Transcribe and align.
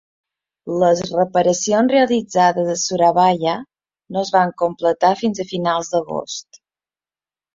Les 0.83 1.01
reparacions 1.15 1.91
realitzades 1.95 2.71
a 2.71 2.77
Surabaya, 2.83 3.53
no 4.17 4.23
es 4.27 4.33
van 4.39 4.53
completar 4.63 5.13
fins 5.21 5.43
a 5.43 5.47
finals 5.51 5.93
d'agost. 5.95 6.61